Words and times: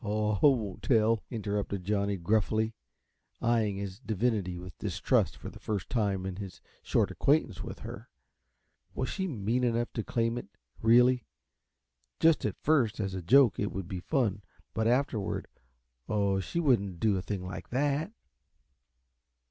"Aw, 0.03 0.37
I 0.37 0.39
won't 0.41 0.81
tell," 0.81 1.21
interrupted 1.29 1.83
Johnny, 1.83 2.17
gruffly, 2.17 2.73
eying 3.39 3.75
his 3.77 3.99
divinity 3.99 4.57
with 4.57 4.75
distrust 4.79 5.37
for 5.37 5.51
the 5.51 5.59
first 5.59 5.91
time 5.91 6.25
in 6.25 6.37
his 6.37 6.59
short 6.81 7.11
acquaintance 7.11 7.61
with 7.63 7.81
her. 7.81 8.09
Was 8.95 9.09
she 9.09 9.27
mean 9.27 9.63
enough 9.63 9.93
to 9.93 10.03
claim 10.03 10.39
it 10.39 10.47
really? 10.81 11.27
Just 12.19 12.45
at 12.45 12.57
first, 12.63 12.99
as 12.99 13.13
a 13.13 13.21
joke, 13.21 13.59
it 13.59 13.71
would 13.71 13.87
be 13.87 13.99
fun, 13.99 14.41
but 14.73 14.87
afterward, 14.87 15.47
oh, 16.09 16.39
she 16.39 16.59
wouldn't 16.59 16.99
do 16.99 17.15
a 17.15 17.21
thing 17.21 17.45
like 17.45 17.69
that! 17.69 18.11